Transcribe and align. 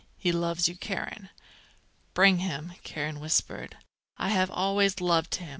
He 0.17 0.31
loves 0.31 0.67
you, 0.67 0.75
Karen." 0.75 1.29
"Bring 2.15 2.39
him," 2.39 2.73
Karen 2.81 3.19
whispered. 3.19 3.77
"I 4.17 4.29
have 4.29 4.49
always 4.49 4.99
loved 4.99 5.35
him. 5.35 5.49